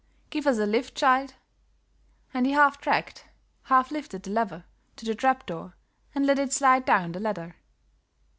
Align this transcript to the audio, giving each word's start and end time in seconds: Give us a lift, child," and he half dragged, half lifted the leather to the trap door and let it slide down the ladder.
Give 0.31 0.47
us 0.47 0.57
a 0.57 0.65
lift, 0.65 0.95
child," 0.95 1.35
and 2.33 2.47
he 2.47 2.53
half 2.53 2.81
dragged, 2.81 3.21
half 3.65 3.91
lifted 3.91 4.23
the 4.23 4.31
leather 4.31 4.65
to 4.95 5.05
the 5.05 5.13
trap 5.13 5.45
door 5.45 5.75
and 6.15 6.25
let 6.25 6.39
it 6.39 6.51
slide 6.51 6.85
down 6.85 7.11
the 7.11 7.19
ladder. 7.19 7.55